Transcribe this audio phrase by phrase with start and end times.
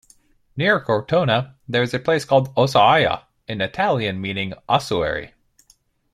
[0.57, 5.35] Near Cortona, there is a place called 'Ossaia', in Italian meaning ossuary.